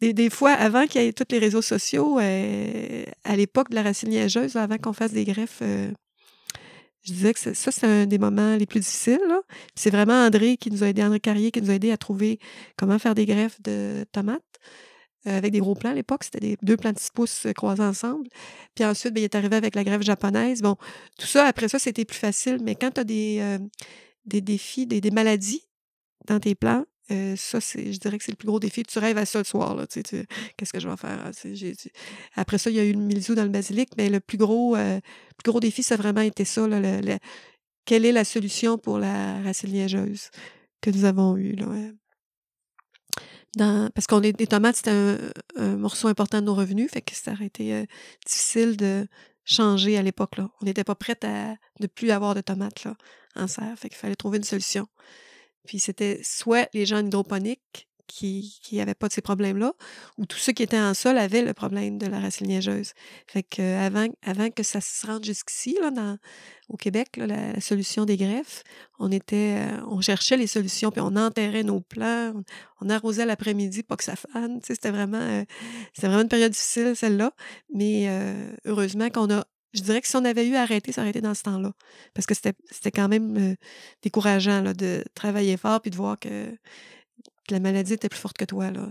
[0.00, 3.76] que des, fois, avant qu'il y ait tous les réseaux sociaux, euh, à l'époque de
[3.76, 5.92] la racine liégeuse, avant qu'on fasse des greffes, euh,
[7.02, 9.20] je disais que ça, c'est un des moments les plus difficiles.
[9.76, 12.40] C'est vraiment André qui nous a aidé, André Carrier qui nous a aidé à trouver
[12.76, 14.42] comment faire des greffes de tomates.
[15.26, 16.24] Euh, avec des gros plans à l'époque.
[16.24, 18.26] C'était des deux plans de 6 pouces euh, croisés ensemble.
[18.74, 20.62] Puis ensuite, bien, il est arrivé avec la grève japonaise.
[20.62, 20.76] Bon,
[21.18, 22.58] tout ça, après ça, c'était plus facile.
[22.62, 23.58] Mais quand tu as des, euh,
[24.24, 25.66] des défis, des, maladies
[26.26, 26.86] dans tes plans,
[27.36, 28.82] ça, c'est, je dirais que c'est le plus gros défi.
[28.84, 29.76] Tu rêves à ça le soir.
[29.88, 31.18] Tu sais, qu'est-ce que je vais faire?
[31.22, 34.38] Ah, après ça, il y a eu le mildiou dans le basilic, mais le plus
[34.38, 34.76] gros,
[35.60, 36.66] défi, ça a vraiment été ça,
[37.84, 40.30] quelle est la solution pour la racine liégeuse
[40.80, 41.66] que nous avons eue, là.
[43.58, 45.18] Parce qu'on est des tomates, c'était
[45.56, 47.84] un, morceau important de nos revenus, fait que ça aurait été euh,
[48.26, 49.08] difficile de
[49.44, 50.34] changer à l'époque.
[50.38, 52.96] On n'était pas prête à ne plus avoir de tomates là,
[53.34, 54.86] en serre, fait qu'il fallait trouver une solution.
[55.66, 59.72] Puis c'était soit les gens en hydroponique qui n'avaient pas de ces problèmes-là,
[60.18, 62.92] ou tous ceux qui étaient en sol avaient le problème de la racine liégeuse.
[63.26, 65.90] Fait que avant, avant que ça se rende jusqu'ici, là,
[66.68, 68.62] au Québec, la, solution des greffes,
[68.98, 72.32] on était, euh, on cherchait les solutions, puis on enterrait nos plants,
[72.80, 74.60] on, arrosait l'après-midi pour que ça fane.
[74.62, 75.44] C'était vraiment, euh,
[75.98, 77.32] vraiment une période difficile, celle-là.
[77.72, 81.10] Mais euh, heureusement qu'on a je dirais que si on avait eu arrêté, ça aurait
[81.10, 81.72] été dans ce temps-là.
[82.14, 83.54] Parce que c'était quand même euh,
[84.02, 86.46] décourageant de travailler fort puis de voir que,
[87.50, 88.70] la maladie était plus forte que toi.
[88.70, 88.88] Là.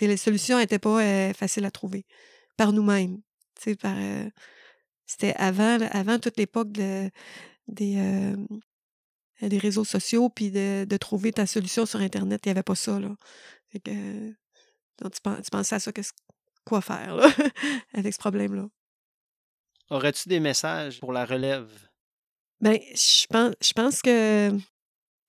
[0.00, 2.06] les solutions n'étaient pas euh, faciles à trouver
[2.56, 3.20] par nous-mêmes.
[3.80, 4.28] Par, euh,
[5.06, 7.10] c'était avant, avant toute l'époque des,
[7.68, 12.40] des réseaux sociaux puis de, de, trouver ta solution sur Internet.
[12.44, 12.98] Il n'y avait pas ça.
[12.98, 13.14] Là.
[13.84, 14.30] que,
[15.00, 15.92] donc, tu, tu pensais à ça,
[16.64, 17.28] quoi faire là,
[17.94, 18.68] avec ce problème-là.
[19.90, 21.68] Aurais-tu des messages pour la relève?
[22.60, 24.50] Bien, je pense, je pense que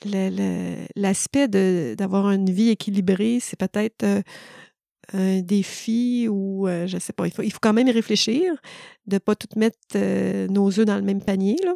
[0.05, 4.21] l'aspect d'avoir une vie équilibrée, c'est peut-être euh,
[5.11, 7.27] un défi ou euh, je ne sais pas.
[7.27, 8.53] Il faut, il faut quand même y réfléchir,
[9.05, 11.57] de ne pas tout mettre euh, nos œufs dans le même panier.
[11.63, 11.73] Là.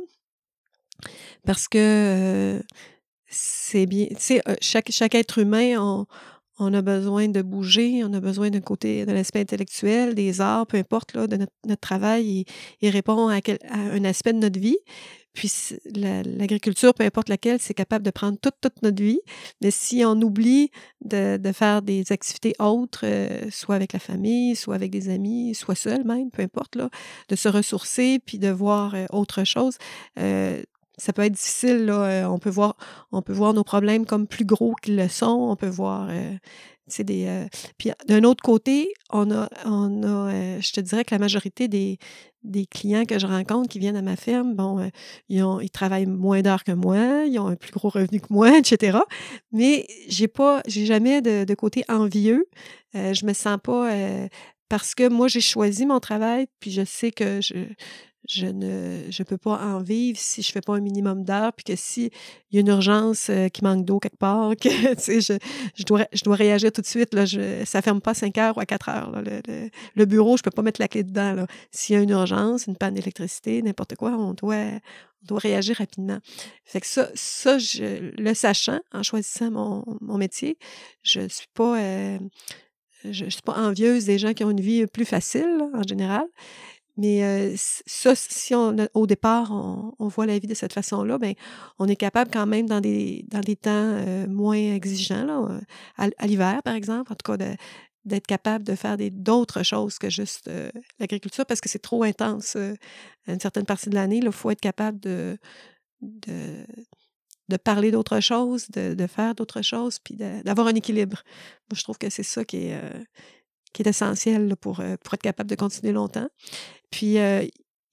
[1.45, 2.61] Parce que
[3.27, 4.07] c'est bien.
[4.07, 6.05] Tu sais, chaque, chaque être humain,
[6.59, 10.65] on, a besoin de bouger, on a besoin d'un côté de l'aspect intellectuel, des arts,
[10.65, 12.45] peu importe, là, de notre, travail,
[12.81, 13.39] il, répond à,
[13.71, 14.77] un aspect de notre vie.
[15.37, 15.51] Puis
[15.93, 19.19] l'agriculture, peu importe laquelle, c'est capable de prendre toute, toute notre vie.
[19.61, 20.71] Mais si on oublie
[21.05, 25.75] de, faire des activités autres, euh, soit avec la famille, soit avec des amis, soit
[25.75, 26.89] seul même, peu importe, là,
[27.29, 29.77] de se ressourcer puis de voir euh, autre chose,
[30.17, 30.63] euh,
[30.97, 31.85] ça peut être difficile.
[31.85, 32.03] Là.
[32.03, 32.75] Euh, on, peut voir,
[33.11, 35.47] on peut voir nos problèmes comme plus gros qu'ils le sont.
[35.49, 36.07] On peut voir.
[36.09, 36.33] Euh,
[36.99, 37.45] des, euh,
[37.77, 41.97] puis d'un autre côté, on a, on a je te dirais que la majorité des,
[42.43, 44.89] des clients que je rencontre qui viennent à ma ferme, bon,
[45.27, 48.27] ils, ont, ils travaillent moins d'heures que moi, ils ont un plus gros revenu que
[48.29, 48.99] moi, etc.
[49.51, 52.47] Mais j'ai pas, j'ai jamais de, de, côté envieux.
[52.93, 53.91] je me sens pas
[54.69, 57.65] parce que moi j'ai choisi mon travail, puis je sais que je,
[58.27, 61.63] je ne je peux pas en vivre si je fais pas un minimum d'heures, puis
[61.63, 62.11] que s'il
[62.51, 65.37] y a une urgence euh, qui manque d'eau quelque part, que je,
[65.75, 67.13] je, dois, je dois réagir tout de suite.
[67.13, 69.21] Là, je, ça ferme pas à 5 heures ou à 4 heures.
[69.21, 71.45] le, le, bureau, je peux pas mettre la clé dedans.
[71.71, 75.77] S'il y a une urgence, une panne d'électricité, n'importe quoi, on doit, on doit réagir
[75.77, 76.19] rapidement.
[76.65, 80.57] Fait que ça, ça je, le sachant, en choisissant mon, mon métier,
[81.01, 81.79] je suis pas...
[81.79, 82.19] Euh,
[83.09, 86.25] je ne suis pas envieuse des gens qui ont une vie plus facile, en général.
[86.97, 91.35] Mais ça, si on, au départ, on, voit la vie de cette façon-là, ben,
[91.77, 95.59] on est capable quand même dans des, dans des temps moins exigeants, là,
[95.97, 97.37] à, l'hiver, par exemple, en tout cas,
[98.05, 100.49] d'être capable de faire d'autres choses que juste
[100.99, 104.19] l'agriculture parce que c'est trop intense à une certaine partie de l'année.
[104.23, 105.37] Il faut être capable de,
[106.01, 111.21] de, parler d'autres choses, de, de faire d'autres choses, puis d'avoir un équilibre.
[111.69, 112.81] Moi, je trouve que c'est ça qui est,
[113.73, 116.27] qui est essentiel pour, pour être capable de continuer longtemps.
[116.91, 117.17] Puis,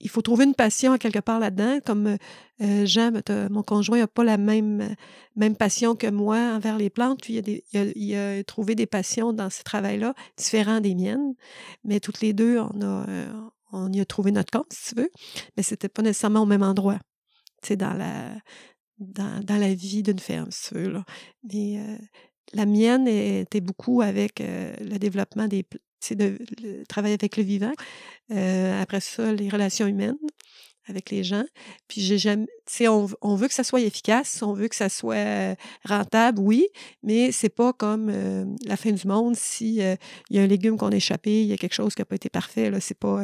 [0.00, 1.78] il faut trouver une passion quelque part là-dedans.
[1.84, 2.16] Comme
[2.60, 3.12] Jean,
[3.50, 4.94] mon conjoint, n'a pas la même,
[5.36, 7.20] même passion que moi envers les plantes.
[7.22, 11.34] Puis, il a, trouvé des passions dans ce travail-là, différents des miennes.
[11.84, 13.06] Mais toutes les deux, on, a,
[13.72, 15.10] on y a trouvé notre compte, si tu veux.
[15.56, 16.98] Mais c'était pas nécessairement au même endroit.
[17.70, 18.34] Dans la,
[18.98, 20.94] dans, dans la vie d'une ferme, si tu veux.
[21.50, 21.98] Mais
[22.52, 25.64] la mienne était beaucoup avec le développement des,
[26.04, 26.38] c'est de,
[26.88, 27.72] travailler avec le vivant.
[28.30, 30.16] Euh, après ça, les relations humaines
[30.86, 31.44] avec les gens.
[31.88, 32.46] Puis j'ai jamais,
[32.82, 35.54] on, on veut que ça soit efficace, on veut que ça soit euh,
[35.86, 36.66] rentable, oui,
[37.02, 39.96] mais c'est pas comme euh, la fin du monde si il
[40.28, 42.16] y a un légume qu'on a échappé, il y a quelque chose qui n'a pas
[42.16, 42.70] été parfait.
[42.70, 43.18] Là, c'est pas,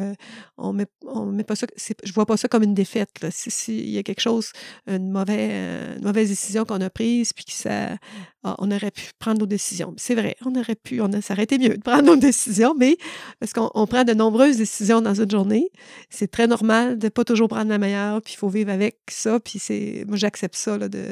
[0.57, 1.67] on met, on met pas ça,
[2.03, 3.21] je vois pas ça comme une défaite.
[3.21, 3.29] Là.
[3.31, 4.53] Si, y a quelque chose,
[4.87, 7.95] une mauvaise décision qu'on a prise, puis que ça,
[8.43, 9.93] ah, on aurait pu prendre nos décisions.
[9.97, 12.97] C'est vrai, on aurait pu, on ça aurait été mieux de prendre nos décisions, mais
[13.39, 15.69] parce qu'on prend de nombreuses décisions dans une journée,
[16.09, 19.39] c'est très normal de pas toujours prendre la meilleure, puis il faut vivre avec ça,
[19.39, 21.09] puis c'est, moi j'accepte ça, là, de,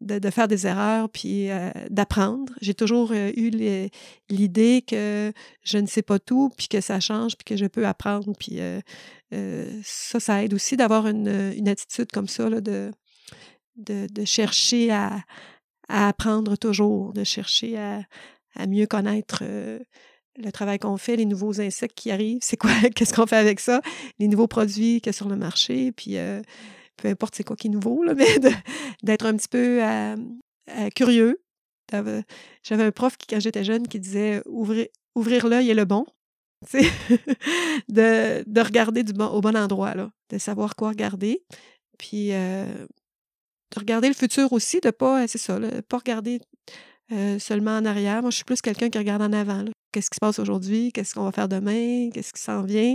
[0.00, 2.50] de, de, faire des erreurs, puis euh, d'apprendre.
[2.62, 3.50] J'ai toujours euh, eu
[4.30, 5.30] l'idée que
[5.64, 8.60] je ne sais pas tout, puis que ça change, puis que je peux apprendre, puis
[8.60, 8.80] euh,
[9.84, 12.90] ça, ça aide aussi d'avoir une, attitude comme ça, là, de,
[13.76, 15.18] de chercher à
[15.88, 18.02] à apprendre toujours, de chercher à,
[18.66, 23.26] mieux connaître le travail qu'on fait, les nouveaux insectes qui arrivent, c'est quoi, qu'est-ce qu'on
[23.26, 23.80] fait avec ça,
[24.18, 26.16] les nouveaux produits qu'il y a sur le marché, puis
[26.96, 28.38] peu importe c'est quoi qui est nouveau, là, mais
[29.02, 29.80] d'être un petit peu
[30.94, 31.40] curieux.
[31.90, 36.04] J'avais un prof qui, quand j'étais jeune, qui disait ouvrir, ouvrir l'œil est le bon.
[37.88, 41.44] de, de regarder du bon, au bon endroit, là, de savoir quoi regarder.
[41.98, 42.32] Puis
[43.74, 46.40] de regarder le futur aussi, de pas, c'est ça, pas regarder
[47.38, 48.20] seulement en arrière.
[48.22, 49.64] Moi, je suis plus quelqu'un qui regarde en avant.
[49.90, 50.92] Qu'est-ce qui se passe aujourd'hui?
[50.92, 52.10] Qu'est-ce qu'on va faire demain?
[52.12, 52.94] Qu'est-ce qui s'en vient?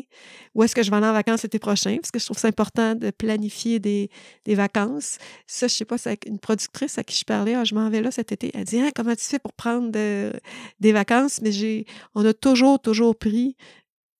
[0.53, 1.97] Où est-ce que je vais aller en vacances l'été prochain?
[1.99, 4.11] Parce que je trouve ça important de planifier des,
[4.45, 5.17] des vacances.
[5.47, 7.55] Ça, je sais pas, c'est une productrice à qui je parlais.
[7.55, 8.51] Ah, je m'en vais là cet été.
[8.53, 11.41] Elle dit ah, Comment tu fais pour prendre des vacances?
[11.41, 13.57] Mais j'ai on a toujours, toujours pris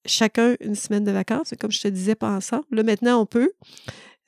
[0.05, 1.53] chacun une semaine de vacances.
[1.59, 2.65] Comme je te disais, pas ensemble.
[2.71, 3.51] Là, maintenant, on peut.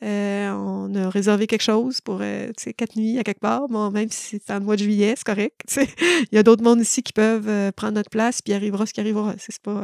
[0.03, 3.67] Euh, on a réservé quelque chose pour euh, quatre nuits à quelque part.
[3.69, 5.61] Bon, même si c'est en mois de juillet, c'est correct.
[6.31, 8.93] Il y a d'autres mondes ici qui peuvent euh, prendre notre place, puis arrivera ce
[8.93, 9.35] qui arrivera.
[9.37, 9.83] C'est pas,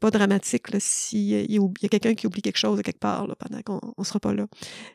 [0.00, 3.94] pas dramatique s'il y a, quelqu'un qui oublie quelque chose à quelque part pendant qu'on
[3.96, 4.46] ne sera pas là.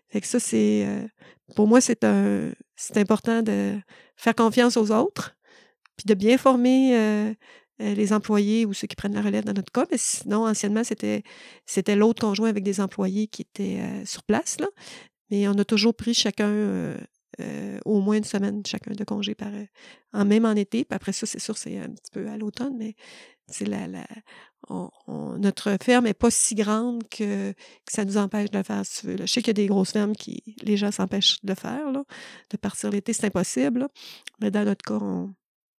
[0.09, 0.85] Fait que ça, c'est.
[1.55, 3.75] pour moi, c'est un c'est important de
[4.17, 5.37] faire confiance aux autres,
[5.95, 7.35] puis de bien former
[7.95, 9.85] les employés ou ceux qui prennent la relève dans notre cas.
[9.91, 11.23] Mais sinon, anciennement, c'était,
[11.65, 14.57] c'était l'autre conjoint avec des employés qui étaient euh, sur place.
[15.29, 16.97] Mais on a toujours pris chacun euh,
[17.85, 19.51] au moins une semaine chacun de congé par
[20.13, 20.85] en même en été.
[20.85, 22.95] Puis après ça, c'est sûr, c'est un petit peu à l'automne, mais
[23.47, 23.87] c'est la,
[24.69, 27.53] notre ferme n'est pas si grande que,
[27.89, 28.83] ça nous empêche de le faire.
[28.83, 32.03] Je sais qu'il y a des grosses fermes qui les gens s'empêchent de faire, là,
[32.49, 33.87] de partir l'été, c'est impossible.
[34.39, 35.33] Mais dans notre cas, on,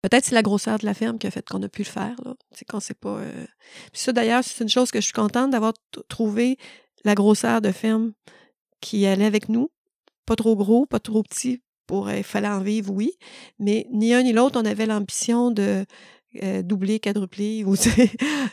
[0.04, 2.16] Peut-être c'est la grosseur de la ferme qui a fait qu'on a pu le faire.
[2.52, 3.18] C'est qu'on sait pas.
[3.18, 3.46] Euh,
[3.92, 5.74] Puis ça, d'ailleurs, c'est une chose que je suis contente d'avoir
[6.10, 6.58] trouvé
[7.06, 8.12] la grosseur de ferme
[8.82, 9.72] qui allait avec nous.
[10.26, 13.12] Pas trop gros, pas trop petit pour il fallait en vivre, oui.
[13.60, 15.86] Mais ni un ni l'autre, on avait l'ambition de
[16.42, 17.76] euh, doubler, quadrupler, ou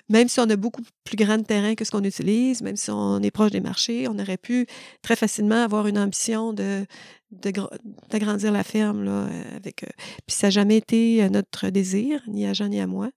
[0.09, 3.21] même si on a beaucoup plus grand terrain que ce qu'on utilise, même si on
[3.23, 4.67] est proche des marchés, on aurait pu
[5.03, 6.85] très facilement avoir une ambition de
[7.31, 9.85] d'agrandir la ferme là, euh, avec.
[9.85, 9.89] Euh,
[10.27, 13.11] puis ça n'a jamais été notre désir, ni à Jean ni à moi.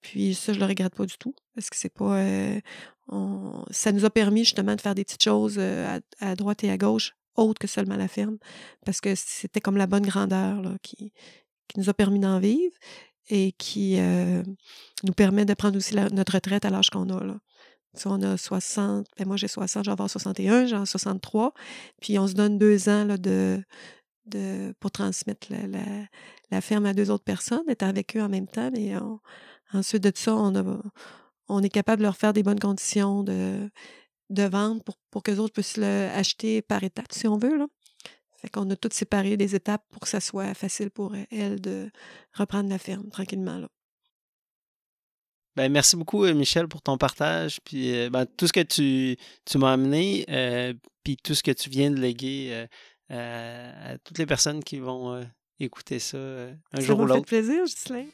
[0.00, 2.22] Puis ça, je le regrette pas du tout, parce que c'est pas.
[3.70, 7.14] ça nous a permis justement de faire des petites choses à, droite et à gauche,
[7.36, 8.38] autres que seulement la ferme,
[8.84, 11.12] parce que c'était comme la bonne grandeur là, qui,
[11.68, 12.74] qui nous a permis d'en vivre
[13.30, 14.42] et qui euh,
[15.04, 17.24] nous permet de prendre aussi notre retraite à l'âge qu'on a.
[17.24, 17.38] Là.
[18.04, 21.52] On a 60, ben moi j'ai 60, j'en vais avoir 61, j'en ai 63,
[22.00, 23.62] puis on se donne deux ans là, de,
[24.26, 25.80] de, pour transmettre la,
[26.50, 28.94] la, ferme à deux autres personnes, être avec eux en même temps, mais
[29.72, 30.82] ensuite de ça, on, a,
[31.48, 33.70] on est capable de leur faire des bonnes conditions de,
[34.30, 37.56] de vente pour, pour que les autres puissent l'acheter par étapes, si on veut.
[37.56, 37.66] Là.
[38.36, 41.90] Fait qu'on a toutes séparé des étapes pour que ça soit facile pour elle de
[42.32, 43.58] reprendre la ferme tranquillement.
[43.58, 43.68] Là.
[45.56, 47.58] Ben, merci beaucoup, euh, Michel, pour ton partage.
[47.64, 51.50] Puis euh, ben, tout ce que tu, tu m'as amené, euh, puis tout ce que
[51.50, 52.66] tu viens de léguer
[53.08, 55.26] à toutes les personnes qui vont
[55.58, 57.14] écouter ça un jour ou l'autre.
[57.14, 58.06] Ça fait plaisir, Ghislain.